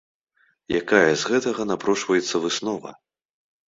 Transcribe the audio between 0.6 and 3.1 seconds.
Якая з гэтага напрошваецца выснова?